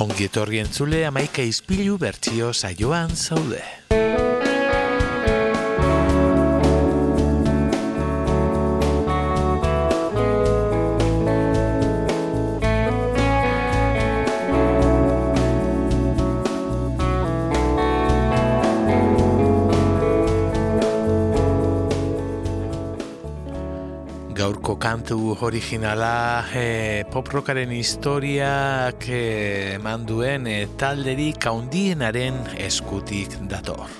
Ongi 0.00 0.30
etorri 0.30 0.62
entzule 0.62 1.02
amaika 1.04 1.44
izpilu 1.44 1.98
bertzio 2.00 2.54
saioan 2.56 3.12
zaude. 3.12 3.79
Kantu 25.10 25.36
originala 25.42 26.46
e, 26.54 27.02
pop 27.10 27.26
rockaren 27.26 27.72
historiak 27.74 29.08
e, 29.10 29.74
eman 29.74 30.04
duen 30.06 30.46
e, 30.46 30.68
talderik 30.78 31.42
haundienaren 31.50 32.36
eskutik 32.54 33.34
dator. 33.50 33.90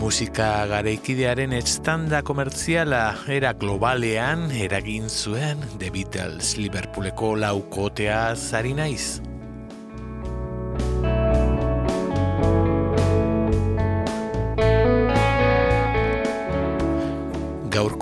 Musika 0.00 0.64
garaikidearen 0.72 1.52
estanda 1.52 2.22
komertziala 2.24 3.04
era 3.28 3.52
globalean 3.52 4.48
eragin 4.56 5.12
zuen 5.12 5.60
The 5.76 5.92
Beatles 5.92 6.56
Liverpooleko 6.56 7.36
laukotea 7.44 8.24
zari 8.36 8.72
naiz. 8.72 9.33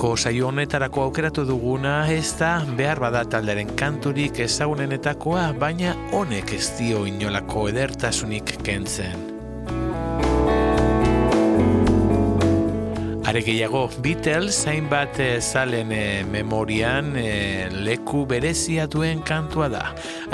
Gaurko 0.03 0.19
saio 0.19 0.49
honetarako 0.49 1.05
aukeratu 1.07 1.45
duguna 1.47 1.93
ez 2.11 2.35
da 2.35 2.65
behar 2.75 2.99
bada 2.99 3.21
talderen 3.23 3.69
kanturik 3.79 4.41
ezagunenetakoa, 4.43 5.45
baina 5.55 5.93
honek 6.11 6.51
ez 6.57 6.73
dio 6.75 7.05
inolako 7.07 7.69
edertasunik 7.71 8.51
kentzen. 8.67 9.15
Are 13.31 13.45
gehiago, 13.47 13.85
Beatles 14.03 14.65
hainbat 14.67 15.23
zalen 15.39 15.95
e, 15.95 16.03
memorian 16.27 17.15
e, 17.15 17.71
leku 17.87 18.27
berezia 18.27 18.89
duen 18.91 19.23
kantua 19.23 19.71
da. 19.71 19.85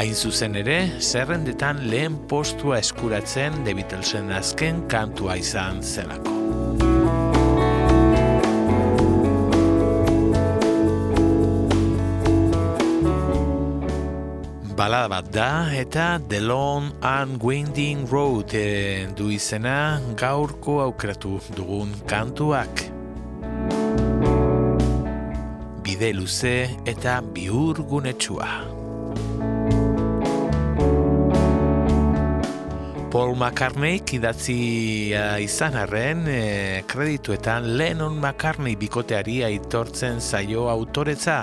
Hain 0.00 0.16
zuzen 0.16 0.56
ere, 0.64 0.80
zerrendetan 0.96 1.84
lehen 1.92 2.16
postua 2.32 2.80
eskuratzen 2.80 3.66
The 3.68 3.76
Beatlesen 3.76 4.32
azken 4.32 4.86
kantua 4.88 5.36
izan 5.44 5.84
zelako. 5.84 6.87
Balada 14.78 15.08
bat 15.10 15.26
da 15.34 15.74
eta 15.74 16.20
The 16.30 16.38
Long 16.38 16.92
and 17.02 17.42
Winding 17.42 18.06
Road 18.06 18.54
e, 18.54 19.08
du 19.10 19.26
izena 19.34 19.98
gaurko 20.14 20.76
aukeratu 20.84 21.40
dugun 21.56 21.90
kantuak. 22.06 22.84
Bide 25.82 26.12
luze 26.14 26.68
eta 26.86 27.16
biur 27.34 27.82
gunetsua. 27.90 28.46
Paul 33.10 33.34
McCartney 33.34 33.98
idatzi 34.14 34.60
izan 35.42 35.74
arren 35.82 36.22
e, 36.30 36.40
kredituetan 36.86 37.72
Lennon 37.80 38.14
McCartney 38.14 38.78
bikoteari 38.78 39.40
aitortzen 39.50 40.22
zaio 40.22 40.68
autoretza. 40.70 41.42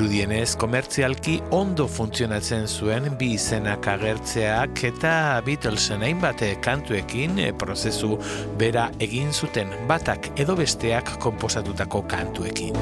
Dirudienez, 0.00 0.54
komertzialki 0.56 1.34
ondo 1.52 1.84
funtzionatzen 1.84 2.62
zuen 2.64 3.10
bi 3.20 3.34
izenak 3.36 3.84
agertzeak 3.92 4.80
eta 4.88 5.10
Beatlesen 5.44 6.00
hainbat 6.06 6.40
kantuekin 6.64 7.36
prozesu 7.60 8.14
bera 8.56 8.86
egin 8.96 9.28
zuten 9.28 9.74
batak 9.90 10.30
edo 10.40 10.56
besteak 10.56 11.18
konposatutako 11.20 12.00
kantuekin. 12.08 12.80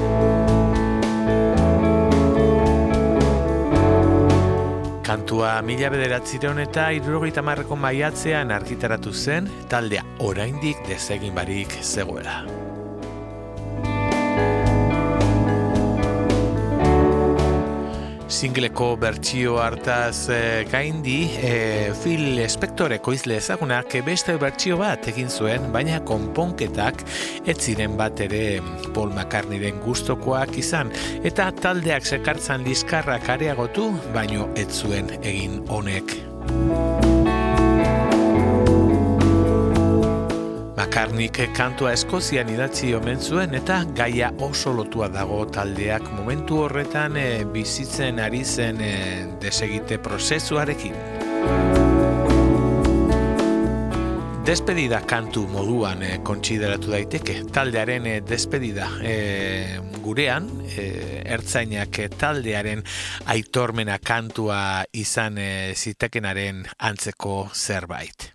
Kantua 5.03 5.57
mila 5.59 5.91
bederatzireon 5.91 6.63
eta 6.63 6.87
irurogeita 7.01 7.43
marreko 7.43 7.75
maiatzean 7.75 8.55
argitaratu 8.55 9.11
zen 9.11 9.51
taldea 9.67 10.07
oraindik 10.23 10.87
desegin 10.87 11.35
barik 11.35 11.81
zegoela. 11.83 12.45
Singleko 18.29 18.93
bertsio 19.01 19.57
hartaz 19.59 20.29
e, 20.29 20.65
gaindi 20.69 21.17
e, 21.41 21.91
Phil 22.03 22.39
Spector 22.49 22.93
ekoizle 22.93 23.39
ezagunak 23.41 23.95
beste 24.05 24.37
bertsio 24.41 24.77
bat 24.79 25.09
egin 25.09 25.29
zuen, 25.29 25.69
baina 25.73 25.99
konponketak 26.05 27.03
ez 27.49 27.57
ziren 27.57 27.97
bat 27.99 28.21
ere 28.25 28.61
Paul 28.93 29.11
McCartneyren 29.15 29.81
gustokoak 29.83 30.55
izan 30.61 30.93
eta 31.25 31.49
taldeak 31.61 32.05
sekartzan 32.05 32.65
liskarrak 32.67 33.29
areagotu, 33.35 33.91
baino 34.13 34.49
ez 34.55 34.69
zuen 34.81 35.09
egin 35.23 35.63
honek. 35.67 36.19
Makarnik 40.79 41.41
kantua 41.57 41.89
eskozian 41.91 42.47
idatzi 42.53 42.93
omen 42.95 43.19
zuen 43.19 43.51
eta 43.57 43.81
gaia 43.97 44.29
oso 44.45 44.71
lotua 44.71 45.09
dago 45.11 45.41
taldeak 45.51 46.05
momentu 46.13 46.61
horretan 46.63 47.17
e, 47.19 47.25
bizitzen 47.51 48.21
ari 48.23 48.45
zen 48.47 48.79
e, 48.79 48.93
desegite 49.43 49.97
prozesuarekin. 49.99 50.95
Despedida 54.47 55.03
kantu 55.03 55.43
moduan 55.51 55.99
e, 55.99 56.13
kontsideratu 56.23 56.95
daiteke, 56.95 57.41
taldearen 57.51 58.07
e, 58.07 58.15
despedida 58.23 58.87
e, 59.03 59.17
gurean, 59.99 60.47
e, 60.71 60.87
ertzainak 61.35 62.05
taldearen 62.15 62.87
aitormena 63.35 63.99
kantua 63.99 64.61
izan 64.95 65.43
e, 65.43 65.51
zitekenaren 65.75 66.63
antzeko 66.79 67.49
zerbait. 67.51 68.31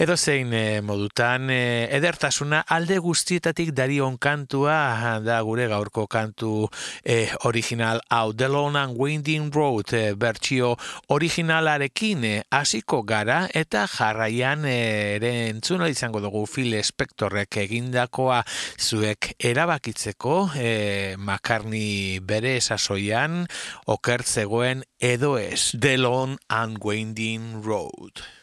Edo 0.00 0.16
zein 0.16 0.52
eh, 0.56 0.80
modutan, 0.80 1.50
e, 1.52 1.86
edertasuna 1.92 2.62
alde 2.72 2.96
guztietatik 3.04 3.74
darion 3.76 4.16
kantua 4.16 5.20
da 5.20 5.40
gure 5.44 5.66
gaurko 5.68 6.06
kantu 6.08 6.70
e, 7.04 7.28
original 7.44 8.00
hau 8.08 8.32
The 8.32 8.48
Lone 8.48 8.80
and 8.80 8.96
Winding 8.96 9.52
Road 9.52 9.92
e, 9.92 10.02
bertsio 10.16 10.72
originalarekin 11.12 12.24
hasiko 12.50 13.02
gara 13.04 13.44
eta 13.52 13.84
jarraian 13.92 14.64
ere 14.64 15.34
entzuna 15.50 15.90
izango 15.92 16.24
dugu 16.24 16.46
Phil 16.48 16.78
Spectorrek 16.82 17.60
egindakoa 17.66 18.42
zuek 18.80 19.34
erabakitzeko 19.38 20.36
e, 20.56 21.16
makarni 21.18 22.20
bere 22.24 22.56
esasoian 22.56 23.42
okertzegoen 23.84 24.86
edo 24.98 25.36
ez 25.36 25.74
The 25.76 25.98
Lone 25.98 26.40
and 26.48 26.80
Winding 26.80 27.60
Road. 27.62 28.41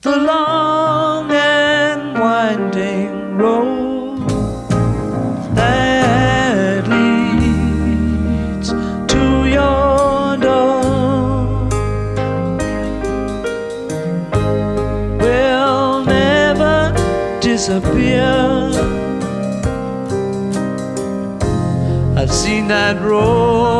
The 0.00 0.16
long 0.16 1.28
and 1.32 2.16
winding 2.16 3.36
road 3.36 4.28
that 5.56 6.86
leads 6.86 8.68
to 9.12 9.46
your 9.48 10.36
door 10.36 11.66
will 15.18 16.04
never 16.04 16.94
disappear. 17.40 18.22
I've 22.16 22.32
seen 22.32 22.68
that 22.68 23.02
road 23.02 23.77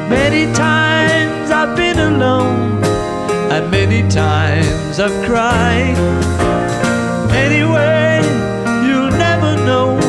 Many 0.09 0.45
times 0.55 1.51
I've 1.51 1.77
been 1.77 1.99
alone, 1.99 2.83
and 3.53 3.71
many 3.71 4.01
times 4.09 4.99
I've 4.99 5.19
cried. 5.29 5.99
Anyway, 7.45 8.23
you'll 8.87 9.15
never 9.29 9.53
know 9.69 10.01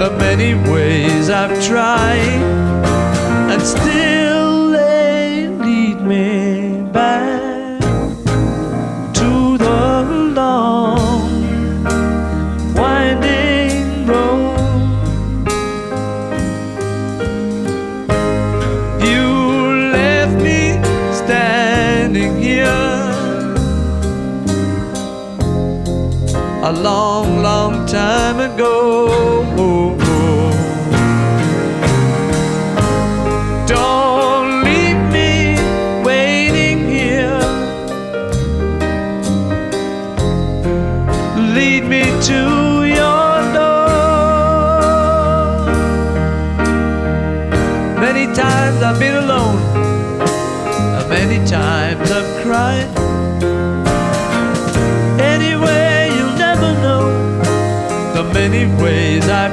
the 0.00 0.10
many 0.18 0.54
ways 0.68 1.30
I've 1.30 1.56
tried, 1.64 2.42
and 3.52 3.62
still 3.62 4.09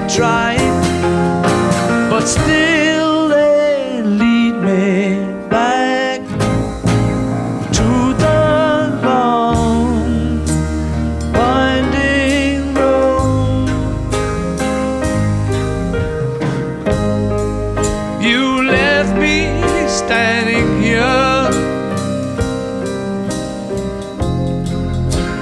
ways 0.06 0.20
I've 0.20 2.10
but 2.10 2.26
still 2.26 3.28
they 3.30 4.02
lead 4.04 4.54
me 4.54 5.26
back 5.50 6.22
to 7.78 8.14
the 8.24 9.00
long 9.04 10.40
winding 11.34 12.74
road. 12.74 13.70
You 18.22 18.64
left 18.64 19.14
me 19.18 19.36
standing 19.88 20.82
here 20.82 21.50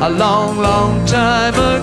a 0.02 0.10
long, 0.10 0.58
long 0.58 1.06
time 1.06 1.54
ago. 1.54 1.75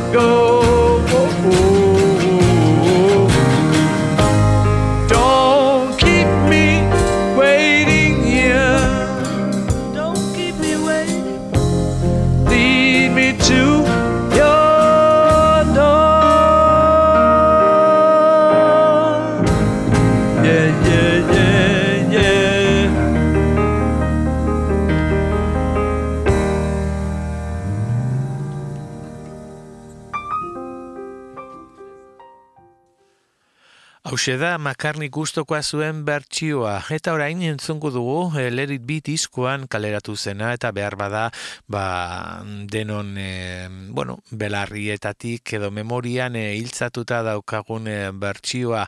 Hauxe 34.22 34.38
da, 34.38 34.52
makarni 34.62 35.08
gustokoa 35.10 35.58
zuen 35.66 36.04
bertsioa. 36.06 36.76
Eta 36.94 37.10
orain 37.16 37.40
entzungu 37.42 37.90
dugu, 37.90 38.28
e, 38.38 38.52
Let 38.54 38.70
It 38.70 38.84
Be 38.86 39.00
diskoan 39.02 39.64
kaleratu 39.66 40.14
zena, 40.14 40.52
eta 40.54 40.70
behar 40.70 40.94
bada, 40.94 41.24
ba, 41.66 42.44
denon, 42.70 43.16
e, 43.18 43.66
bueno, 43.90 44.20
belarrietatik 44.30 45.56
edo 45.58 45.72
memorian 45.74 46.38
e, 46.38 46.52
hiltzatuta 46.54 47.24
daukagun 47.32 47.90
e, 47.90 47.98
bertsioa. 48.14 48.86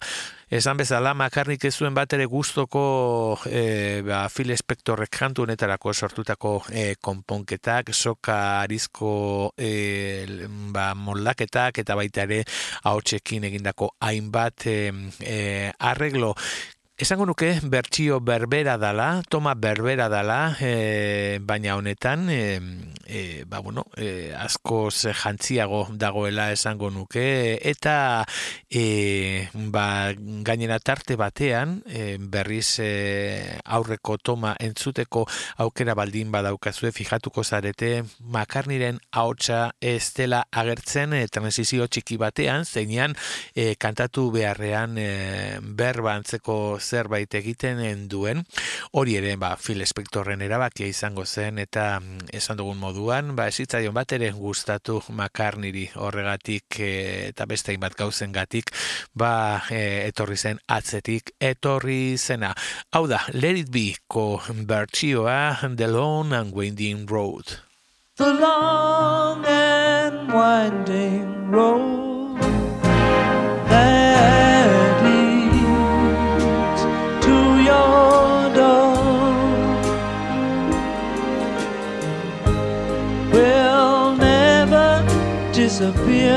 Esan 0.55 0.79
bezala, 0.79 1.17
makarnik 1.19 1.65
ez 1.67 1.73
zuen 1.75 1.97
bat 1.97 2.13
ere 2.15 2.29
guztoko 2.31 2.81
e, 3.51 4.03
ba, 4.07 4.21
Phil 4.31 4.53
Spectorrek 4.55 5.11
kantu 5.11 5.43
honetarako 5.43 5.91
sortutako 5.91 6.53
e, 6.71 6.85
konponketak, 7.03 7.91
soka 7.91 8.37
arizko 8.61 9.51
e, 9.59 9.73
ba, 10.71 10.93
moldaketak 10.95 11.83
eta 11.83 11.97
baita 11.99 12.23
ere 12.29 12.45
ahotsekin 12.87 13.49
egindako 13.51 13.97
hainbat 13.99 14.69
e, 14.71 14.77
e, 15.27 15.41
arreglo. 15.91 16.37
Esango 16.97 17.25
nuke 17.27 17.49
bertsio 17.67 18.21
berbera 18.23 18.77
dala, 18.79 19.21
toma 19.29 19.57
berbera 19.59 20.07
dala, 20.09 20.55
e, 20.63 21.41
baina 21.43 21.75
honetan, 21.75 22.29
e, 22.31 22.61
e, 23.09 23.43
ba, 23.51 23.59
bueno, 23.59 23.89
e, 23.97 24.31
askoz 24.39 25.09
jantziago 25.11 25.89
dagoela 25.91 26.53
esango 26.53 26.93
nuke, 26.95 27.59
eta 27.67 28.25
e, 28.71 29.49
ba, 29.75 30.15
gainera 30.47 30.79
tarte 30.79 31.17
batean, 31.19 31.81
e, 31.91 32.15
berriz 32.21 32.79
e, 32.79 33.59
aurreko 33.65 34.15
toma 34.23 34.55
entzuteko 34.63 35.25
aukera 35.67 35.99
baldin 35.99 36.31
badaukazue, 36.31 36.93
fijatuko 36.95 37.43
zarete, 37.43 38.05
makarniren 38.23 39.03
ahotsa 39.11 39.75
ez 39.83 40.15
dela 40.15 40.45
agertzen 40.53 41.19
e, 41.19 41.27
transizio 41.27 41.91
txiki 41.91 42.23
batean, 42.23 42.63
zeinean 42.63 43.19
e, 43.51 43.75
kantatu 43.75 44.31
beharrean 44.31 44.95
e, 44.95 45.11
berba 45.59 46.15
antzeko 46.15 46.79
zerbait 46.85 47.35
egiten 47.35 47.81
duen, 48.09 48.45
hori 48.93 49.17
ere, 49.19 49.35
ba, 49.41 49.55
Phil 49.57 49.83
Spectorren 49.87 50.45
erabakia 50.45 50.87
izango 50.87 51.25
zen, 51.25 51.59
eta 51.59 51.99
mm, 52.01 52.31
esan 52.37 52.61
dugun 52.61 52.79
moduan, 52.79 53.35
ba, 53.37 53.49
esitzaion 53.49 53.95
bat 53.97 54.13
ere 54.17 54.31
gustatu 54.37 55.01
makarniri 55.09 55.89
horregatik 55.97 56.81
e, 56.81 56.93
eta 57.33 57.49
beste 57.51 57.73
hainbat 57.73 57.99
gauzen 57.99 58.33
gatik, 58.33 58.71
ba, 59.13 59.65
e, 59.71 60.07
etorri 60.09 60.37
zen 60.37 60.63
atzetik, 60.69 61.35
etorri 61.41 62.17
zena. 62.19 62.55
Hau 62.93 63.07
da, 63.11 63.25
Let 63.33 63.65
It 63.65 63.73
Be 63.75 63.95
ko 64.07 64.41
bertsioa 64.69 65.75
The 65.77 65.89
Long 65.89 66.33
and 66.33 66.53
Winding 66.55 67.07
Road. 67.07 67.65
The 68.17 68.33
long 68.33 69.45
and 69.45 70.33
winding 70.33 71.51
road 71.51 72.41
that 73.69 74.54
disappear. 85.69 86.37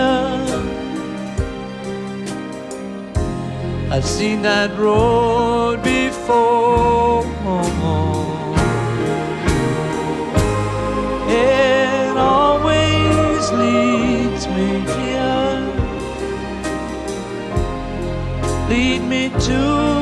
I've 3.91 4.05
seen 4.05 4.41
that 4.43 4.69
road 4.79 5.83
before. 5.83 7.25
It 11.27 12.15
always 12.15 13.43
leads 13.63 14.43
me 14.55 14.69
here. 14.95 15.59
Lead 18.69 19.01
me 19.13 19.23
to 19.47 19.96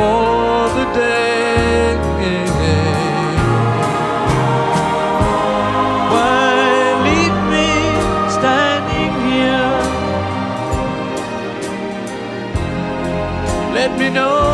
for 0.00 0.68
the 0.78 0.86
day. 0.94 1.98
Why 6.12 6.52
leave 7.06 7.38
me 7.52 7.68
standing 8.36 9.12
here? 9.28 9.74
Let 13.78 13.90
me 13.98 14.08
know 14.10 14.49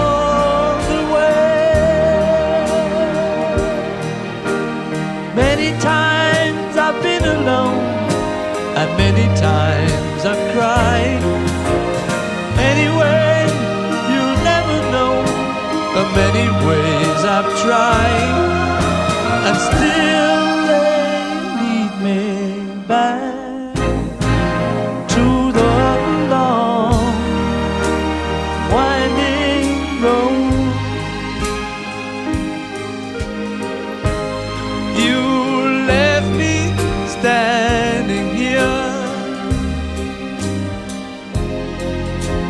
many 16.36 16.66
ways 16.66 17.20
I've 17.36 17.50
tried, 17.64 18.34
and 19.46 19.56
still 19.68 20.46
they 20.70 20.90
lead 21.60 21.92
me 22.06 22.24
back 22.86 23.74
to 25.14 25.24
the 25.58 25.76
long 26.34 27.14
winding 28.74 29.70
road. 30.04 30.74
You 35.04 35.20
left 35.92 36.30
me 36.40 36.56
standing 37.16 38.28
here 38.34 38.84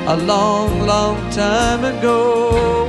a 0.09 0.17
long, 0.17 0.87
long 0.87 1.17
time 1.31 1.85
ago. 1.85 2.86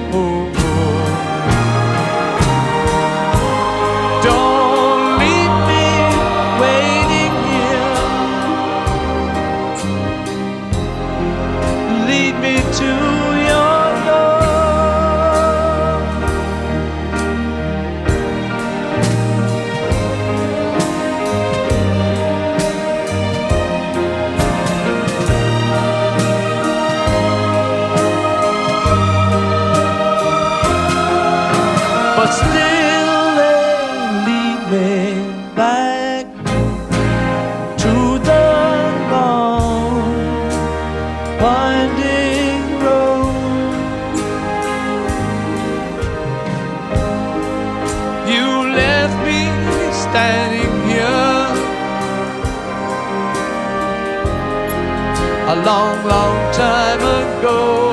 Long, 55.65 56.05
long 56.05 56.53
time 56.53 56.99
ago. 57.01 57.86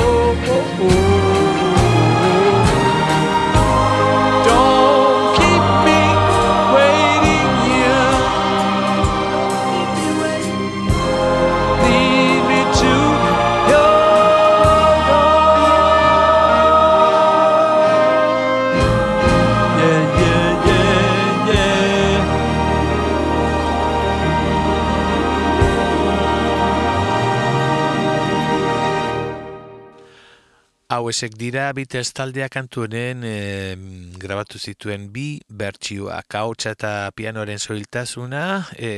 Hau 31.14 31.18
esek 31.21 31.37
dira 31.38 31.68
Beatles 31.71 32.09
taldea 32.11 32.49
kantuenen 32.50 33.21
e, 33.23 33.76
grabatu 34.18 34.59
zituen 34.59 35.04
bi 35.14 35.38
bertsioak. 35.47 36.35
Hautsa 36.40 36.73
eta 36.75 36.90
pianoaren 37.14 37.62
soiltasuna 37.62 38.40
e, 38.75 38.90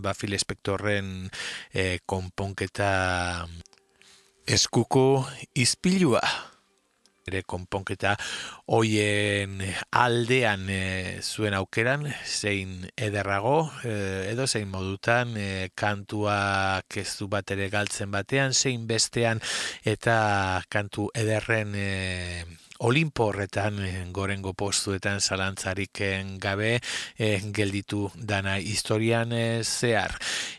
ba 0.00 0.14
Phil 0.16 0.38
Spectorren 0.40 1.28
e, 1.74 1.98
konponketa 2.08 3.44
eskuko 4.48 5.04
izpilua 5.52 6.24
ere 7.30 7.42
konponketa 7.46 8.16
hoien 8.70 9.60
aldean 9.90 10.66
e, 10.70 10.82
zuen 11.22 11.56
aukeran 11.58 12.06
zein 12.26 12.88
ederrago 12.96 13.70
e, 13.84 13.94
edo 14.32 14.46
zein 14.46 14.70
modutan 14.70 15.36
e, 15.36 15.70
kantuak 15.74 17.00
ez 17.00 17.10
du 17.18 17.30
bat 17.32 17.50
ere 17.56 17.70
galtzen 17.72 18.10
batean 18.14 18.54
zein 18.54 18.86
bestean 18.90 19.40
eta 19.94 20.18
kantu 20.68 21.10
ederren 21.14 21.74
e, 21.74 21.90
Olimpo 22.82 23.26
horretan 23.28 23.76
eh, 23.84 24.06
gorengo 24.08 24.54
postuetan 24.56 25.20
zalantzarik 25.20 26.00
eh, 26.00 26.24
gabe 26.40 26.78
eh, 27.18 27.42
gelditu 27.52 28.06
dana 28.16 28.54
historian 28.56 29.34
eh, 29.36 29.60
zehar. 29.62 30.14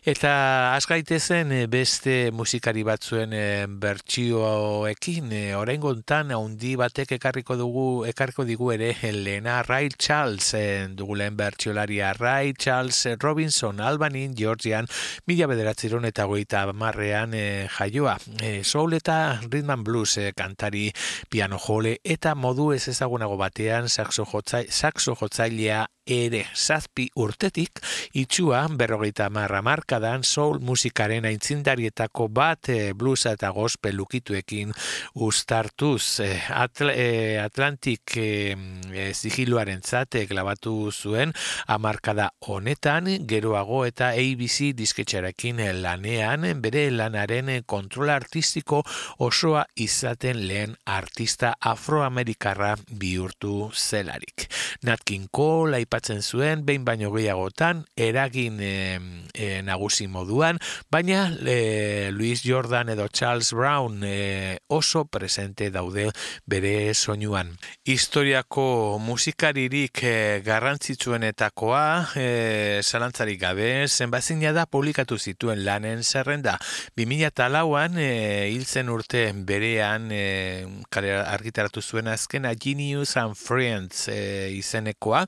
Eta 0.06 0.76
az 0.76 0.86
gaitezen 0.86 1.52
eh, 1.52 1.66
beste 1.66 2.30
musikari 2.30 2.84
batzuen 2.86 3.34
bertsioekin 3.82 5.34
oraingo 5.58 5.90
hontan 5.90 6.30
handi 6.36 6.76
batek 6.78 7.16
ekarriko 7.18 7.58
dugu 7.58 7.88
ekarriko 8.06 8.46
digu 8.46 8.70
ere 8.76 8.94
Lena 9.18 9.64
Ray 9.66 9.90
Charles 9.98 10.54
dugu 10.94 11.18
lehen 11.18 11.42
bertsiolaria 11.42 12.14
Ray 12.14 12.54
Charles 12.54 13.02
Robinson 13.18 13.82
Albanin 13.82 14.38
Georgian 14.38 14.86
mila 15.26 15.50
bederatziron 15.50 16.06
eta 16.06 16.30
goita 16.30 16.68
marrean 16.72 17.34
jaioa. 17.80 18.20
Soul 18.62 18.94
eta 19.02 19.42
rhythm 19.50 19.74
and 19.74 19.84
blues 19.84 20.20
kantari 20.38 20.92
piano 21.28 21.58
jole 21.58 21.98
eta 22.12 22.34
modu 22.36 22.72
ez 22.76 22.84
ezagunago 22.92 23.38
batean 23.40 23.88
saxo, 23.90 24.26
jotzai, 24.28 24.66
saxo 24.70 25.16
jotzailea 25.16 25.86
ere 26.06 26.46
zazpi 26.56 27.08
urtetik 27.16 27.80
itxua 28.18 28.64
berrogeita 28.78 29.30
marra 29.30 29.62
markadan 29.62 30.24
soul 30.24 30.60
musikaren 30.60 31.26
aintzindarietako 31.30 32.28
bat 32.28 32.70
e, 32.70 32.94
bluesa 32.94 33.36
eta 33.38 33.52
gospel 33.54 33.96
lukituekin 34.00 34.74
ustartuz 35.14 36.20
e, 36.26 36.32
atl, 36.50 36.90
e, 36.90 37.38
Atlantik 37.42 38.18
e, 38.18 38.56
e, 38.94 39.12
zigiluaren 39.14 39.82
zate 39.82 40.26
glabatu 40.26 40.92
zuen 40.92 41.34
amarkada 41.68 42.32
honetan 42.48 43.10
geroago 43.28 43.84
eta 43.86 44.12
ABC 44.16 44.72
disketxarekin 44.78 45.62
lanean 45.82 46.48
bere 46.62 46.88
lanaren 46.92 47.54
kontrol 47.66 48.10
artistiko 48.10 48.82
osoa 49.20 49.66
izaten 49.76 50.48
lehen 50.48 50.76
artista 50.86 51.54
afroamerikarra 51.60 52.76
bihurtu 52.92 53.72
zelarik. 53.76 54.48
Nat 54.88 55.04
King 55.06 55.28
Cole 55.32 55.82
aipatzen 55.92 56.22
zuen 56.24 56.64
behin 56.64 56.86
baino 56.88 57.12
gehiagotan 57.12 57.84
eragin 58.00 58.60
e, 58.64 59.00
e, 59.36 59.62
nagusi 59.62 60.08
moduan, 60.08 60.58
baina 60.90 61.36
e, 61.44 62.12
Louis 62.16 62.40
Jordan 62.44 62.90
edo 62.90 63.10
Charles 63.10 63.52
Brown 63.52 64.00
e, 64.04 64.60
oso 64.68 65.04
presente 65.06 65.70
daude 65.70 66.12
bere 66.48 66.94
soinuan. 66.94 67.58
Historiako 67.84 69.00
musikaririk 69.04 70.00
e, 70.04 70.42
garrantzitsuenetakoa 70.46 71.84
e, 72.16 72.80
zalantzarik 72.84 73.42
gabe 73.42 73.88
zenbazina 73.90 74.54
da 74.56 74.66
publikatu 74.66 75.20
zituen 75.20 75.66
lanen 75.66 76.06
zerrenda. 76.08 76.56
2008an 76.96 78.00
e, 78.00 78.12
hiltzen 78.54 78.88
urte 78.90 79.26
berean 79.36 80.08
e, 80.16 80.64
argitaratu 80.96 81.84
zuen 81.84 82.08
azkena 82.08 82.56
Genius 82.56 83.18
and 83.20 83.36
Friends 83.36 84.08
e, 84.08 84.52
izenekoa 84.56 85.26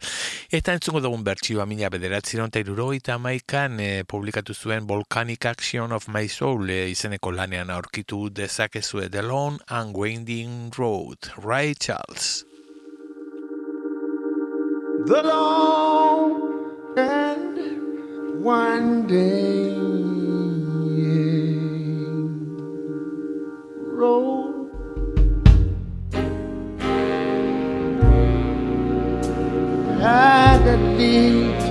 eta 0.53 0.73
entzungo 0.77 0.99
dugun 1.01 1.23
bertsioa 1.25 1.63
mila 1.65 1.87
bederatziron 1.89 2.51
eta 2.51 2.61
irurogeita 2.61 3.15
maikan 3.17 3.79
e, 3.81 4.03
publikatu 4.05 4.53
zuen 4.53 4.85
Volcanic 4.85 5.47
Action 5.49 5.91
of 5.97 6.05
My 6.13 6.27
Soul 6.29 6.69
e, 6.69 6.91
izeneko 6.91 7.31
lanean 7.33 7.71
aurkitu 7.73 8.29
dezakezue 8.29 9.09
The 9.09 9.23
Long 9.25 9.57
and 9.67 9.97
Winding 9.97 10.69
Road. 10.77 11.33
Ray 11.41 11.73
Charles. 11.73 12.45
The 15.07 15.23
long 15.23 16.37
and 16.97 17.57
winding 18.45 19.81
road 23.97 24.42
I 30.05 30.57
that 30.57 30.79
leads 30.97 31.63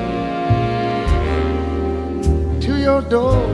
to 2.64 2.78
your 2.78 3.02
door. 3.02 3.46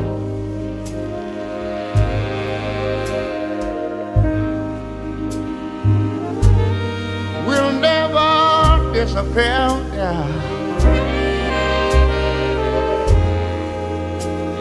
Will 7.45 7.73
never 7.73 8.93
disappear. 8.95 9.69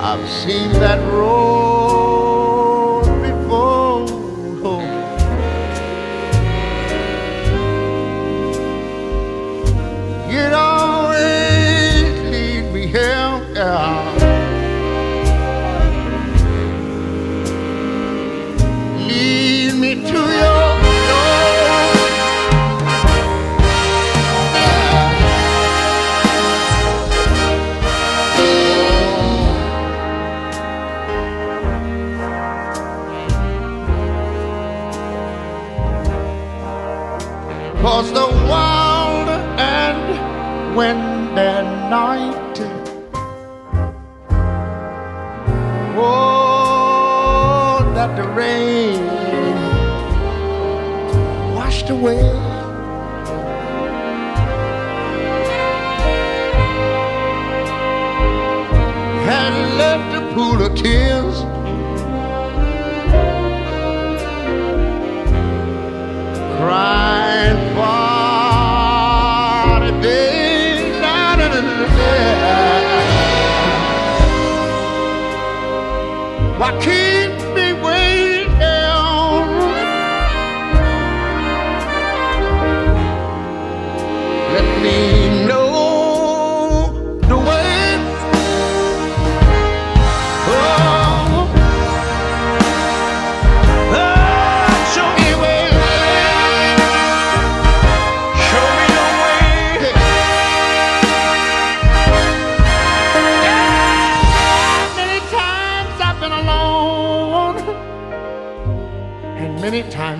I've 0.01 0.27
seen 0.29 0.71
that 0.79 0.99
road. 1.13 2.16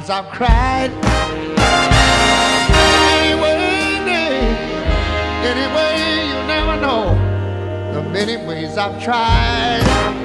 Times 0.08 0.26
I've 0.26 0.32
cried. 0.32 0.92
Anyway, 3.10 3.58
anyway, 5.44 6.28
you 6.28 6.48
never 6.48 6.82
know 6.82 7.94
the 7.94 8.02
many 8.10 8.38
ways 8.38 8.78
I've 8.78 9.02
tried. 9.04 10.17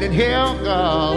Standing 0.00 0.18
here, 0.18 0.54
girl. 0.64 1.14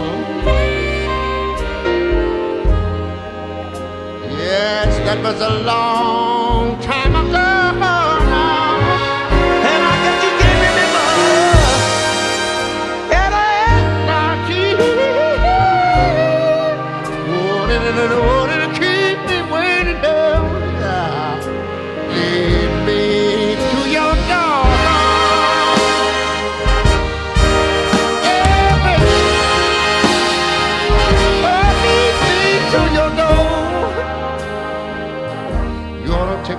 Yes, 4.30 4.98
that 5.06 5.22
was 5.22 5.40
a 5.40 5.62
long 5.64 6.78
time 6.82 7.16
ago. 7.16 7.23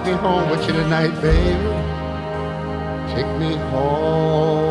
Me 0.05 0.11
home 0.11 0.49
with 0.51 0.61
you 0.67 0.73
tonight, 0.73 1.19
baby. 1.19 1.55
Take 3.13 3.39
me 3.39 3.55
home. 3.71 4.64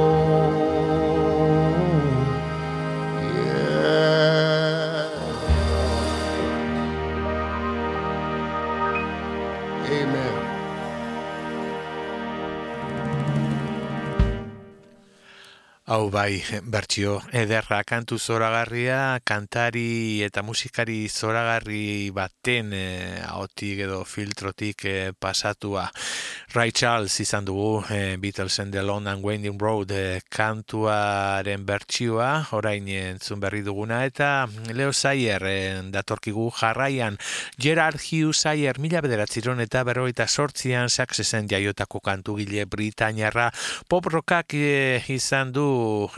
Bai, 16.14 16.44
bertsio 16.70 17.16
ederra 17.35 17.81
kantu 17.83 18.20
zoragarria, 18.22 19.18
kantari 19.27 20.22
eta 20.22 20.44
musikari 20.46 21.09
zoragarri 21.11 22.12
baten 22.14 22.70
eh, 22.79 23.18
ahotik 23.27 23.83
edo 23.88 24.05
filtrotik 24.07 24.85
eh, 24.87 25.11
pasatua. 25.18 25.88
Ray 26.55 26.71
Charles 26.71 27.19
izan 27.19 27.43
dugu 27.43 27.83
eh, 27.90 28.14
Beatlesen 28.14 28.71
The 28.71 28.81
Long 28.81 29.09
and 29.09 29.25
Winding 29.25 29.59
Road 29.59 29.90
eh, 29.90 30.21
kantuaren 30.31 31.64
bertsioa, 31.67 32.29
orain 32.55 32.87
entzun 32.87 33.40
berri 33.43 33.64
duguna, 33.67 34.05
eta 34.07 34.47
Leo 34.71 34.93
Sayer 34.95 35.43
eh, 35.51 35.81
datorkigu 35.90 36.45
jarraian. 36.55 37.19
Gerard 37.59 37.99
Hughes 37.99 38.45
Sayer 38.45 38.79
mila 38.79 39.03
bederatziron 39.03 39.59
eta 39.64 39.83
berroita 39.83 40.29
sortzian 40.29 40.93
saksesen 40.95 41.49
jaiotako 41.51 41.99
kantugile 41.99 42.69
Britainiarra. 42.71 43.49
Pop 43.90 44.07
rockak 44.07 44.55
eh, 44.55 45.03
izan 45.11 45.51
du 45.51 45.67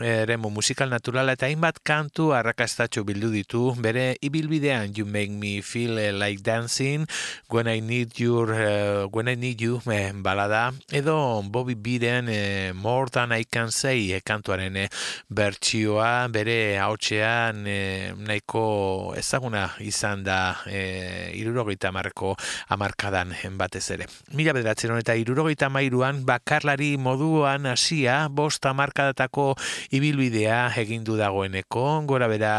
eremu 0.05 0.53
musikal 0.53 0.93
naturala 0.93 1.33
eta 1.33 1.49
hainbat 1.49 1.81
kantu 1.81 2.29
arrakastatxo 2.37 3.01
bildu 3.09 3.33
ditu. 3.33 3.73
Bere 3.81 4.13
ibilbidean 4.21 4.93
You 4.93 5.09
Make 5.09 5.33
Me 5.33 5.63
Feel 5.65 5.97
Like 6.21 6.45
Dancing 6.45 7.09
When 7.49 7.65
I 7.65 7.81
Need 7.81 8.21
Your 8.21 8.53
eh, 8.53 9.09
When 9.09 9.33
I 9.33 9.35
Need 9.35 9.65
You 9.65 9.81
eh, 9.89 10.13
balada 10.27 10.73
edo 10.91 11.41
Bobby 11.47 11.75
Beeren 11.75 12.27
eh, 12.29 12.73
More 12.75 13.09
Than 13.09 13.31
I 13.31 13.45
Can 13.45 13.71
Say 13.71 14.11
eh, 14.11 14.21
kantuaren 14.25 14.75
eh, 14.75 14.89
bertsioa 15.31 16.27
bere 16.33 16.57
hautxean 16.83 17.63
eh, 17.63 18.11
nahiko 18.17 19.13
ezaguna 19.15 19.69
izan 19.79 20.25
da 20.27 20.39
eh, 20.67 21.31
irurogeita 21.39 21.93
marko 21.95 22.33
amarkadan 22.75 23.31
batez 23.55 23.85
ere. 23.95 24.09
Mila 24.35 24.55
bederatzen 24.57 24.97
eta 24.97 25.15
irurogeita 25.15 25.71
mairuan 25.71 26.25
bakarlari 26.27 26.95
moduan 26.99 27.69
hasia 27.71 28.25
bost 28.27 28.65
amarkadatako 28.67 29.53
ibilbidea 29.95 30.67
egindu 30.83 31.15
dagoeneko, 31.15 31.87
gora 32.09 32.27
bera 32.27 32.53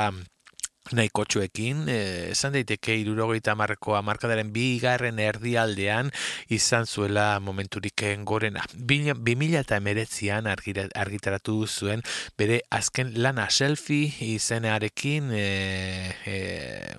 nahiko 0.96 1.24
txuekin, 1.28 1.84
e, 1.90 1.98
esan 2.32 2.54
daiteke 2.56 2.96
irurogeita 3.00 3.54
marko 3.58 3.96
amarkadaren 3.98 4.52
bigarren 4.54 5.18
erdialdean 5.22 6.12
izan 6.54 6.86
zuela 6.86 7.38
momenturik 7.40 8.04
gorena. 8.24 8.62
Bi 8.74 9.34
mila 9.36 9.60
eta 9.64 9.76
emeretzian 9.76 10.46
argitaratu 10.46 11.66
zuen 11.66 12.02
bere 12.38 12.60
azken 12.70 13.12
lana 13.22 13.48
selfie 13.50 14.12
izenearekin 14.34 15.32
e, 15.32 16.14
e, 16.26 16.36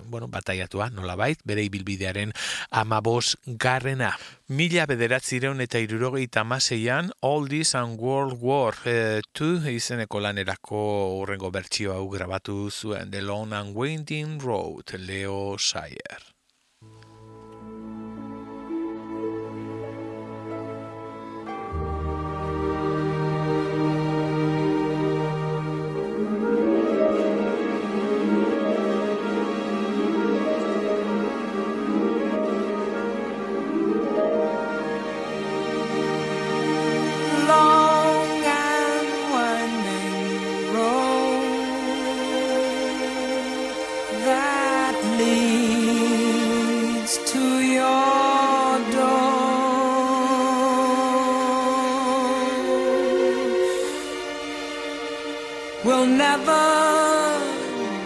bueno, 0.04 0.28
bataiatua 0.28 0.90
nola 0.90 1.16
bait, 1.16 1.40
bere 1.44 1.64
ibilbidearen 1.64 2.32
amabos 2.70 3.38
garrena. 3.46 4.16
Mila 4.50 4.82
bederatzireun 4.90 5.62
eta 5.62 5.78
irurogeita 5.78 6.42
maseian 6.42 7.12
All 7.28 7.46
This 7.46 7.76
and 7.78 8.00
World 8.02 8.40
War 8.42 8.74
e, 8.82 9.22
tu 9.30 9.52
izeneko 9.70 10.18
lanerako 10.24 10.80
urrengo 11.20 11.52
bertxio 11.54 11.94
hau 11.94 12.08
grabatu 12.10 12.58
zuen 12.70 13.14
The 13.14 13.22
Long 13.22 13.54
and 13.54 13.78
Winding 13.78 14.40
Road, 14.42 14.98
Leo 15.06 15.54
Sayer. 15.56 16.29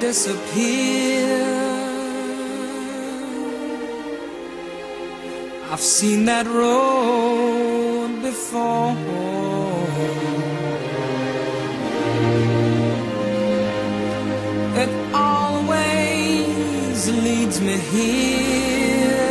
Disappear. 0.01 1.43
I've 5.73 5.81
seen 5.81 6.25
that 6.27 6.47
road 6.47 8.23
before. 8.23 8.95
It 14.83 14.91
always 15.13 16.99
leads 17.27 17.57
me 17.61 17.77
here. 17.95 19.25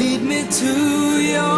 Lead 0.00 0.22
me 0.22 0.40
to 0.60 0.72
your 1.32 1.55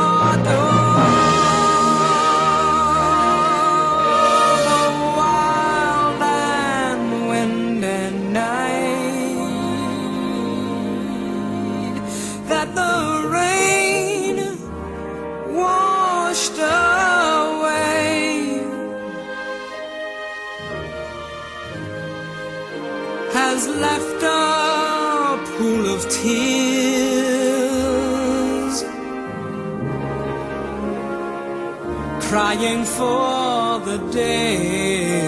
for 32.98 33.78
the 33.88 33.98
day. 34.10 35.22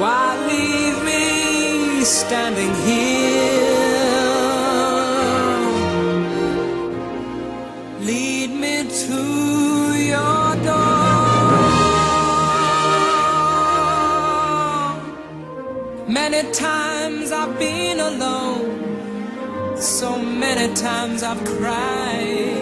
Why 0.00 0.24
leave 0.50 0.98
me 1.10 2.04
standing 2.04 2.74
here? 2.88 3.72
Lead 8.10 8.50
me 8.64 8.76
to 9.04 9.22
your 10.12 10.46
door. 10.68 11.02
Many 16.20 16.42
times 16.52 17.32
I've 17.32 17.58
been 17.58 17.98
alone. 18.10 18.66
So 19.78 20.18
many 20.18 20.66
times 20.74 21.22
I've 21.22 21.42
cried. 21.44 22.61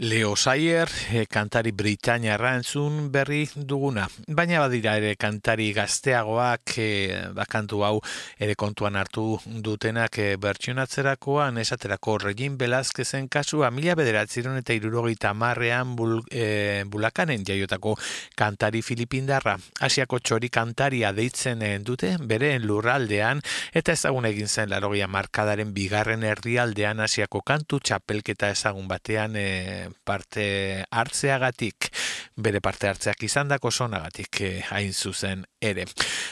Leo 0.00 0.36
Sayer, 0.36 0.88
e, 1.10 1.26
kantari 1.26 1.72
Britania 1.72 2.36
entzun 2.54 3.10
berri 3.10 3.48
duguna. 3.56 4.08
Baina 4.28 4.60
badira 4.60 4.92
ere 4.94 5.16
kantari 5.16 5.72
gazteagoak 5.74 6.74
e, 6.78 6.86
bakantu 7.34 7.82
hau 7.82 8.00
ere 8.38 8.54
kontuan 8.54 8.94
hartu 8.94 9.40
dutenak 9.44 10.18
e, 10.18 10.36
bertsionatzerakoan 10.36 11.58
esaterako 11.58 12.18
Regin 12.18 12.56
Belazkezen 12.56 13.26
kasua 13.26 13.72
mila 13.72 13.96
bederatziron 13.96 14.56
eta 14.56 14.72
irurogeita 14.72 15.34
marrean 15.34 15.96
bul, 15.96 16.22
e, 16.30 16.84
bulakanen 16.86 17.42
jaiotako 17.42 17.96
kantari 18.36 18.82
Filipindarra. 18.82 19.56
Asiako 19.80 20.20
txori 20.20 20.48
kantaria 20.48 21.10
deitzen 21.12 21.66
dute 21.82 22.14
bere 22.22 22.52
lurraldean 22.60 23.42
eta 23.74 23.98
ezagun 23.98 24.30
egin 24.30 24.46
zen 24.46 24.70
larogia 24.70 25.10
markadaren 25.10 25.74
bigarren 25.74 26.22
herrialdean 26.22 27.00
Asiako 27.00 27.42
kantu 27.42 27.80
txapelketa 27.82 28.54
ezagun 28.54 28.86
batean 28.86 29.34
e, 29.34 29.87
parte 30.04 30.84
hartzeagatik, 30.90 31.90
bere 32.38 32.60
parte 32.62 32.88
hartzeak 32.88 33.22
izandako 33.26 33.70
sonagatik 33.74 34.40
eh, 34.46 34.62
hain 34.70 34.92
zuzen 34.92 35.44
ere. 35.60 35.84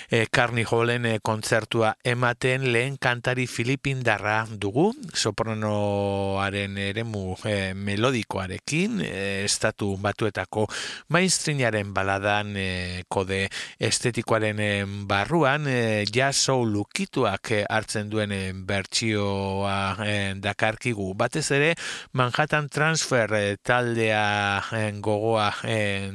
E, 0.08 0.20
eh, 0.20 0.26
Carni 0.30 0.62
Hallen 0.62 1.06
e, 1.06 1.18
kontzertua 1.22 1.96
ematen 2.06 2.68
lehen 2.72 2.96
kantari 3.02 3.46
Filipindarra 3.50 4.46
dugu, 4.50 4.92
sopranoaren 5.14 6.78
eremu 6.78 7.34
e, 7.44 7.74
melodikoarekin, 7.74 9.00
estatu 9.46 9.96
batuetako 10.02 10.66
mainstreamaren 11.10 11.92
baladan 11.94 12.54
kode 13.10 13.46
estetikoaren 13.82 14.62
barruan, 15.10 15.66
e, 15.66 16.04
jaso 16.12 16.60
lukituak 16.64 17.50
hartzen 17.66 18.10
duen 18.12 18.32
e, 18.32 18.52
bertsioa 18.54 20.06
dakarkigu. 20.42 21.12
Batez 21.18 21.48
ere, 21.56 21.74
Manhattan 22.12 22.70
Transfer 22.70 23.45
taldea 23.62 24.62
gogoa 25.04 25.50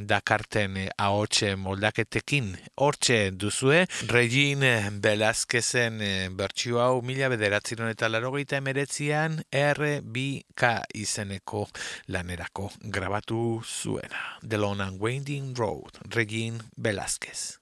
dakarten 0.08 0.78
ahotxe 0.98 1.56
moldaketekin 1.56 2.52
hortxe 2.82 3.32
duzue, 3.32 3.86
Regin 4.10 4.66
Belazkezen 5.02 6.00
bertsio 6.38 6.82
hau 6.84 7.02
mila 7.06 7.30
bederatziron 7.32 7.92
eta 7.92 8.10
larogeita 8.10 8.58
emeretzian 8.62 9.42
RBK 9.52 10.74
izeneko 11.04 11.68
lanerako 12.08 12.72
grabatu 12.82 13.62
zuena. 13.66 14.38
The 14.48 14.58
Long 14.58 14.82
and 14.82 15.02
Winding 15.02 15.56
Road, 15.56 16.02
Regin 16.16 16.62
Belazkez. 16.76 17.60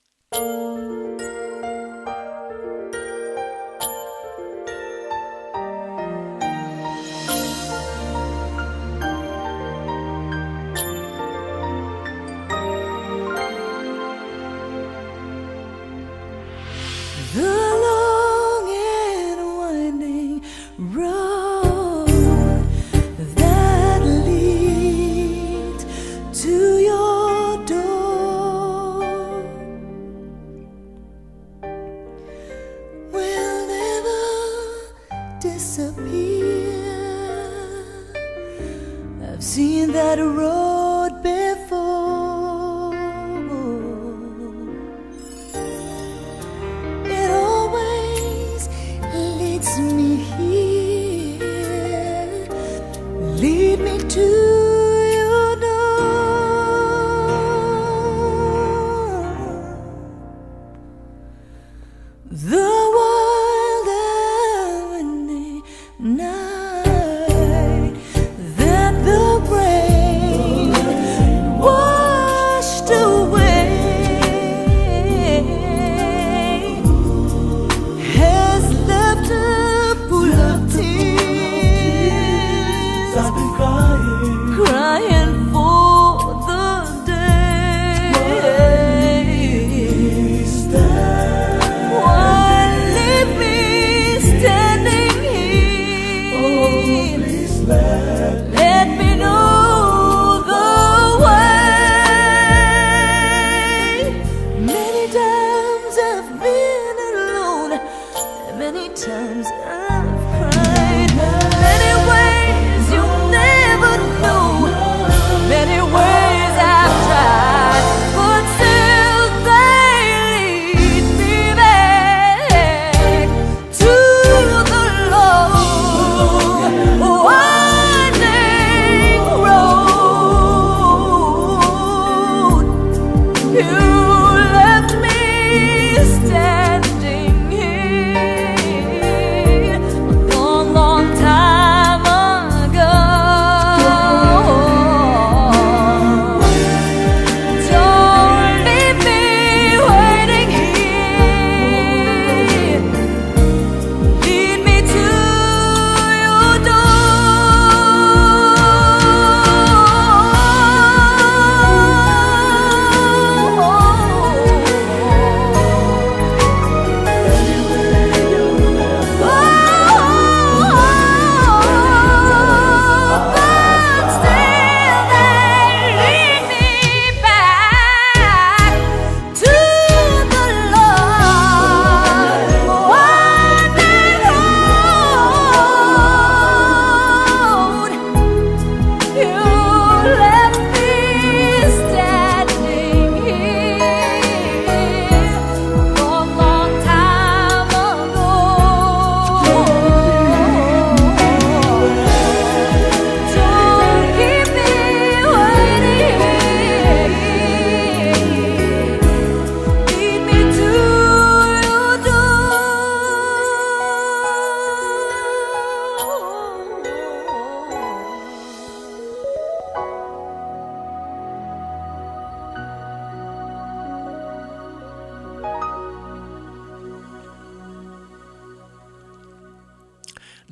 that 40.09 40.17
road. 40.17 40.58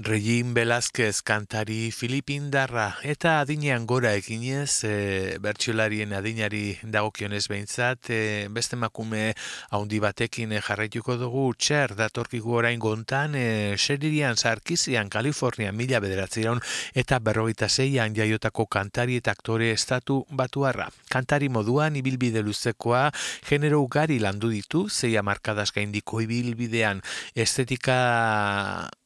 Regin 0.08 0.54
Velázquez 0.54 1.20
kantari 1.22 1.92
Filipindarra 1.92 2.86
eta 3.04 3.42
adinean 3.42 3.84
gora 3.86 4.14
eginez 4.16 4.86
e, 4.88 5.36
bertsiolarien 5.44 6.14
adinari 6.16 6.78
dagokionez 6.82 7.42
behintzat 7.52 8.08
e, 8.16 8.20
beste 8.48 8.80
makume 8.80 9.34
haundi 9.76 10.00
batekin 10.00 10.54
e, 10.56 10.62
jarraituko 10.64 11.18
dugu 11.20 11.44
txer 11.60 11.98
datorkigu 12.00 12.56
orain 12.56 12.80
gontan 12.80 13.36
e, 13.36 13.76
seririan 13.76 14.40
zarkizian 14.40 15.12
Kalifornia 15.12 15.74
mila 15.76 16.00
bederatzeron 16.00 16.64
eta 16.96 17.20
berrogeita 17.20 17.68
zeian 17.68 18.16
jaiotako 18.16 18.64
kantari 18.72 19.20
eta 19.20 19.36
aktore 19.36 19.74
estatu 19.74 20.22
batuarra. 20.32 20.88
Kantari 21.12 21.50
moduan 21.52 22.00
ibilbide 22.00 22.46
luzekoa 22.48 23.10
genero 23.50 23.84
ugari 23.84 24.22
landu 24.24 24.56
ditu 24.56 24.88
zeia 24.88 25.20
markadaz 25.20 25.74
gaindiko 25.76 26.24
ibilbidean 26.24 27.04
estetika 27.36 28.00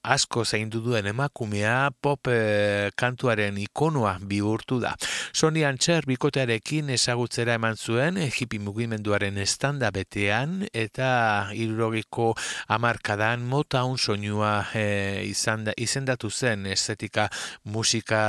asko 0.03 0.43
zaindu 0.45 0.81
duen 0.81 1.05
emakumea 1.05 1.91
pop 2.01 2.27
e, 2.31 2.89
kantuaren 2.97 3.57
ikonoa 3.61 4.17
bihurtu 4.25 4.79
da. 4.81 4.95
Sony 5.33 5.63
Antxer 5.67 6.05
bikotearekin 6.09 6.89
ezagutzera 6.93 7.55
eman 7.59 7.77
zuen 7.77 8.17
hippie 8.21 8.61
mugimenduaren 8.63 9.37
estanda 9.41 9.91
betean 9.93 10.65
eta 10.73 11.51
irurogiko 11.53 12.31
amarkadan 12.73 13.45
mota 13.45 13.83
un 13.85 13.97
soinua 13.97 14.53
e, 14.73 15.25
izan 15.29 15.65
da, 15.67 15.75
izendatu 15.77 16.31
zen 16.31 16.65
estetika 16.65 17.27
musika 17.63 18.21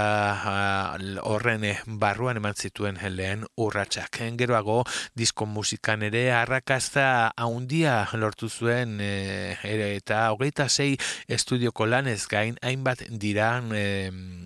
horren 1.22 1.64
barruan 1.87 2.37
eman 2.40 2.54
zituen 2.56 2.98
lehen 3.16 3.46
urratsak. 3.56 4.20
Geroago 4.37 4.82
disko 5.16 5.46
musikan 5.46 6.02
ere 6.02 6.26
arrakasta 6.37 7.32
haundia 7.37 8.02
lortu 8.18 8.48
zuen 8.50 8.98
e, 9.00 9.56
eta 9.96 10.28
hogeita 10.32 10.68
sei 10.68 10.96
estudio 11.28 11.62
estudioko 11.62 11.87
lanez 11.87 12.27
gain 12.27 12.57
hainbat 12.59 13.05
dira 13.22 13.61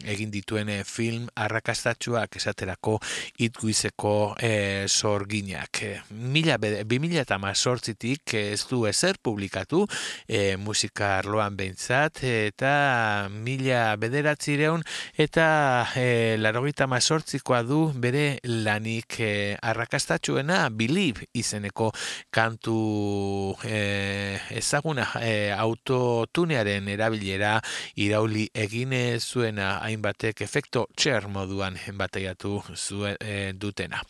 egin 0.04 0.30
dituen 0.30 0.68
eh, 0.68 0.82
film 0.84 1.30
arrakastatxuak 1.34 2.36
esaterako 2.36 2.98
itguizeko 3.40 4.34
e, 4.36 4.84
sorginak. 4.86 5.80
Mila, 6.10 6.58
eta 6.60 7.38
mazortzitik 7.38 8.34
ez 8.34 8.66
du 8.68 8.84
ezer 8.86 9.16
publikatu 9.22 9.86
e, 10.28 10.56
musika 10.56 11.16
arloan 11.18 11.56
behintzat 11.56 12.22
eta 12.22 13.28
mila 13.30 13.96
bederatzireun 13.96 14.84
eta 15.16 15.86
e, 15.96 16.36
larogita 16.36 16.86
mazortzikoa 16.86 17.62
du 17.62 17.80
bere 17.94 18.38
lanik 18.44 19.20
e, 19.20 19.56
arrakastatxuena 19.62 20.68
bilib 20.68 21.24
izeneko 21.32 21.92
kantu 22.30 23.56
e, 23.64 24.38
ezaguna 24.60 25.08
e, 25.22 25.50
autotunearen 25.56 26.88
era 26.92 27.05
erabilera 27.06 27.60
irauli 27.96 28.48
egin 28.54 28.92
zuena 29.20 29.78
hainbatek 29.84 30.42
efekto 30.42 30.86
txer 30.96 31.28
moduan 31.28 31.76
zuen 32.74 33.16
e, 33.20 33.52
dutena. 33.52 34.02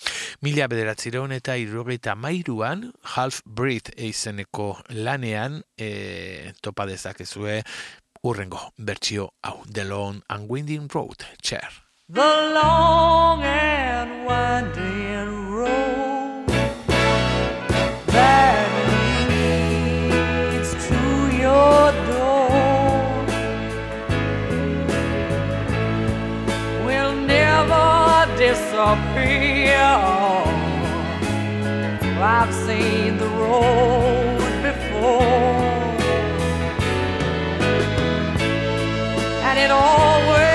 Mila 0.42 0.66
bederatzireun 0.68 1.32
eta 1.32 1.56
irrogeita 1.56 2.14
mairuan 2.14 2.92
Half 3.16 3.42
Breed 3.44 3.92
eizeneko 3.96 4.82
lanean 4.90 5.62
e, 5.78 6.52
topa 6.60 6.86
dezakezue 6.86 7.62
urrengo 8.22 8.72
bertsio 8.78 9.30
hau 9.42 9.64
The 9.72 9.84
Long 9.84 10.22
and 10.28 10.50
Winding 10.50 10.88
Road 10.92 11.24
txer. 11.42 11.82
The 12.08 12.52
long 12.54 13.42
and 13.42 14.24
winding 14.24 15.50
road 15.50 15.85
disappear. 28.76 29.72
I've 32.20 32.52
seen 32.52 33.16
the 33.16 33.26
road 33.26 34.38
before, 34.62 35.22
and 39.48 39.58
it 39.58 39.70
always 39.70 40.45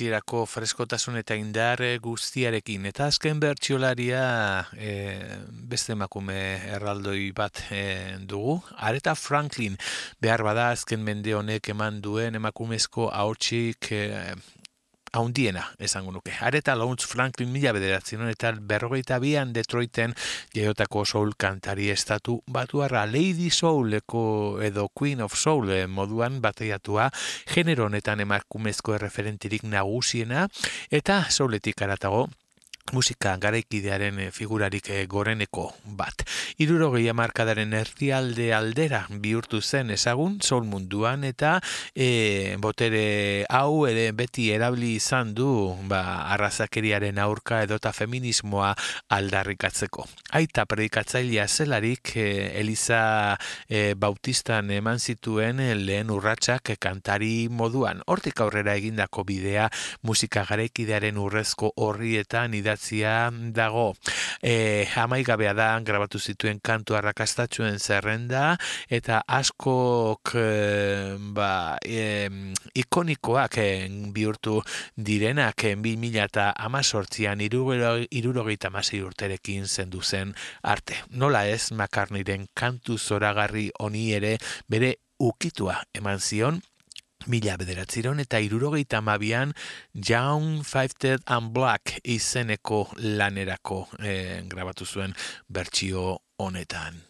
hasierako 0.00 0.46
freskotasun 0.48 1.18
eta 1.20 1.36
indar 1.36 1.82
guztiarekin. 2.00 2.86
Eta 2.88 3.10
azken 3.10 3.40
bertsiolaria 3.42 4.22
e, 4.72 4.92
beste 5.68 5.92
emakume 5.92 6.38
erraldoi 6.72 7.32
bat 7.36 7.60
e, 7.68 8.16
dugu. 8.24 8.62
Areta 8.80 9.12
Franklin. 9.14 9.76
Behar 10.24 10.40
bada 10.46 10.70
azken 10.72 11.04
mende 11.04 11.34
honek 11.36 11.68
eman 11.74 12.00
duen 12.00 12.40
emakumezko 12.40 13.10
hautzik 13.12 13.92
e, 13.92 14.32
haundiena, 15.12 15.64
esango 15.78 16.12
nuke. 16.12 16.32
Areta 16.40 16.74
Lawrence 16.76 17.06
Franklin 17.06 17.50
mila 17.52 17.72
bederatzen 17.72 18.22
eta 18.30 18.52
berrogeita 18.60 19.18
bian 19.18 19.52
Detroiten 19.52 20.14
jaiotako 20.54 21.04
soul 21.04 21.34
kantari 21.36 21.90
estatu 21.90 22.40
batuarra 22.46 23.06
Lady 23.06 23.50
Souleko 23.50 24.60
edo 24.62 24.88
Queen 24.88 25.20
of 25.20 25.34
Soul 25.34 25.72
moduan 25.88 26.40
bateiatua 26.42 27.10
genero 27.46 27.86
honetan 27.86 28.20
emakumezko 28.20 28.94
erreferentirik 28.94 29.64
nagusiena 29.64 30.48
eta 30.90 31.24
souletik 31.30 31.82
aratago 31.82 32.28
musika 32.92 33.36
garaikidearen 33.40 34.18
eh, 34.18 34.30
figurarik 34.32 34.90
eh, 34.90 35.06
goreneko 35.06 35.70
bat. 35.96 36.24
Irurogei 36.60 37.06
amarkadaren 37.10 37.72
erdialde 37.76 38.50
aldera 38.54 39.04
bihurtu 39.10 39.60
zen 39.60 39.90
ezagun, 39.94 40.38
sol 40.42 40.66
munduan 40.68 41.24
eta 41.24 41.58
e, 41.94 42.56
botere 42.60 43.46
hau 43.48 43.86
ere 43.88 44.10
beti 44.16 44.50
erabili 44.52 44.94
izan 44.98 45.32
du 45.34 45.50
ba, 45.88 46.02
arrazakeriaren 46.34 47.18
aurka 47.22 47.62
edota 47.64 47.92
feminismoa 47.96 48.74
aldarrikatzeko. 49.16 50.06
Aita 50.38 50.66
predikatzailea 50.66 51.46
zelarik 51.48 52.14
Eliza 52.16 53.36
e, 53.68 53.94
Bautistan 53.94 54.70
eman 54.74 54.98
zituen 54.98 55.62
lehen 55.84 56.10
urratsak 56.10 56.74
kantari 56.80 57.48
moduan. 57.50 58.02
Hortik 58.06 58.40
aurrera 58.40 58.76
egindako 58.78 59.24
bidea 59.28 59.68
musika 60.06 60.44
garaikidearen 60.48 61.18
urrezko 61.20 61.72
horrietan 61.76 62.54
idatzi 62.58 62.79
idatzia 62.80 63.30
dago. 63.52 63.94
E, 64.42 64.86
Hamaigabea 64.94 65.52
da 65.54 65.78
grabatu 65.80 66.18
zituen 66.18 66.60
kantu 66.60 66.96
arrakastatxuen 66.96 67.78
zerrenda 67.78 68.56
eta 68.88 69.22
askok 69.26 70.34
e, 70.34 71.16
ba, 71.34 71.78
e, 71.84 72.28
ikonikoak 72.74 73.58
e, 73.58 73.88
bihurtu 74.12 74.62
direnak 74.96 75.64
e, 75.64 75.74
bi 75.76 75.96
mila 75.96 76.24
eta 76.24 76.52
amazortzian 76.56 77.40
irurogeita 77.40 78.70
masi 78.70 79.02
urterekin 79.02 79.66
zendu 79.66 80.02
zen 80.02 80.34
arte. 80.62 80.96
Nola 81.10 81.46
ez 81.46 81.72
makarniren 81.72 82.48
kantu 82.54 82.98
zoragarri 82.98 83.70
honi 83.78 84.12
ere 84.12 84.38
bere 84.68 84.96
ukitua 85.20 85.82
eman 85.94 86.18
zion 86.18 86.62
Mila 87.30 87.54
bederatziron 87.60 88.18
eta 88.18 88.40
irurogeita 88.42 88.98
mabian 89.06 89.52
Young 89.94 90.64
Five 90.66 91.18
and 91.26 91.52
Black 91.54 92.00
izeneko 92.02 92.88
lanerako 92.98 93.84
eh, 94.02 94.42
grabatu 94.50 94.86
zuen 94.86 95.14
bertsio 95.46 96.18
honetan. 96.42 97.09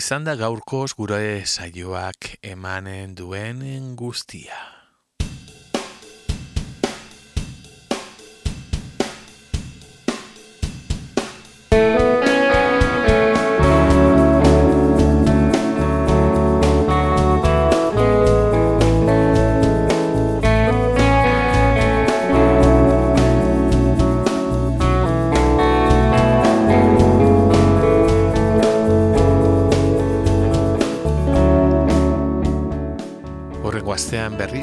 Izan 0.00 0.24
da 0.24 0.32
gaurkoz 0.40 0.94
gure 0.96 1.44
saioak 1.44 2.30
emanen 2.54 3.12
duen 3.18 3.60
guztia. 4.00 4.79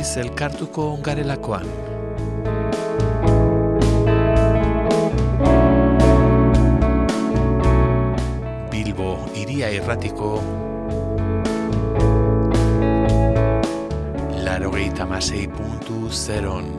Berriz 0.07 0.17
elkartuko 0.17 0.93
ongarelakoan. 0.93 1.67
Bilbo 8.71 9.09
iria 9.35 9.69
erratiko 9.69 10.41
Larogeita 14.45 15.05
masei 15.05 15.47
puntu 15.47 16.09
zeron. 16.09 16.71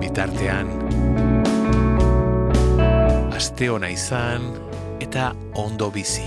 Bitartean, 0.00 0.72
aste 3.36 3.70
ona 3.70 3.88
izan, 3.88 4.50
eta 5.00 5.32
ondo 5.58 5.90
bizi. 5.90 6.22